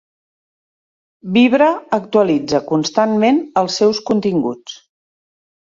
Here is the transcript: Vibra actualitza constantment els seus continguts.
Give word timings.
Vibra 1.35 1.67
actualitza 1.99 2.63
constantment 2.73 3.41
els 3.63 3.81
seus 3.83 4.03
continguts. 4.11 4.83